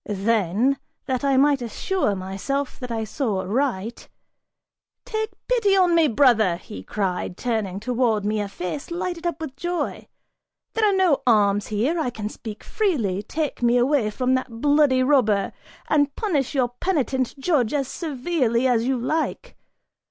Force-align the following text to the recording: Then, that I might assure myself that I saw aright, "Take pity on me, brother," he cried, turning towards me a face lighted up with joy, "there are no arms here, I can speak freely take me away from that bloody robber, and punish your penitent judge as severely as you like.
Then, 0.07 0.79
that 1.05 1.23
I 1.23 1.37
might 1.37 1.61
assure 1.61 2.15
myself 2.15 2.79
that 2.79 2.89
I 2.91 3.03
saw 3.03 3.41
aright, 3.41 4.09
"Take 5.05 5.29
pity 5.47 5.77
on 5.77 5.93
me, 5.93 6.07
brother," 6.07 6.55
he 6.57 6.81
cried, 6.81 7.37
turning 7.37 7.79
towards 7.79 8.25
me 8.25 8.41
a 8.41 8.47
face 8.49 8.89
lighted 8.89 9.27
up 9.27 9.39
with 9.39 9.55
joy, 9.55 10.07
"there 10.73 10.89
are 10.91 10.97
no 10.97 11.21
arms 11.27 11.67
here, 11.67 11.99
I 11.99 12.09
can 12.09 12.29
speak 12.29 12.63
freely 12.63 13.21
take 13.21 13.61
me 13.61 13.77
away 13.77 14.09
from 14.09 14.33
that 14.33 14.49
bloody 14.59 15.03
robber, 15.03 15.53
and 15.87 16.15
punish 16.15 16.55
your 16.55 16.69
penitent 16.79 17.37
judge 17.37 17.71
as 17.71 17.87
severely 17.87 18.65
as 18.65 18.85
you 18.85 18.97
like. 18.99 19.55